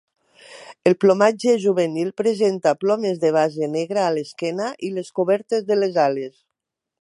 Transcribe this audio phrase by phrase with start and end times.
[0.91, 6.01] El plomatge juvenil presenta plomes de base negra a l'esquena i les cobertes de les
[6.07, 6.35] ales.